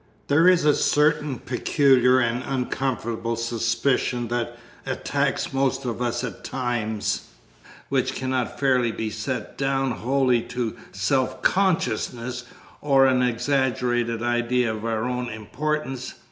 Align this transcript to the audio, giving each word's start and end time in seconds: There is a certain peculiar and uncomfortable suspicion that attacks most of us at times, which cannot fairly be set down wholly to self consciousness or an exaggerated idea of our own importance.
There 0.29 0.47
is 0.47 0.65
a 0.65 0.73
certain 0.73 1.37
peculiar 1.37 2.17
and 2.17 2.41
uncomfortable 2.43 3.35
suspicion 3.35 4.29
that 4.29 4.57
attacks 4.83 5.53
most 5.53 5.85
of 5.85 6.01
us 6.01 6.23
at 6.23 6.43
times, 6.43 7.27
which 7.87 8.15
cannot 8.15 8.59
fairly 8.59 8.91
be 8.91 9.11
set 9.11 9.59
down 9.59 9.91
wholly 9.91 10.41
to 10.41 10.75
self 10.91 11.43
consciousness 11.43 12.45
or 12.81 13.05
an 13.05 13.21
exaggerated 13.21 14.23
idea 14.23 14.73
of 14.73 14.85
our 14.85 15.03
own 15.03 15.29
importance. 15.29 16.15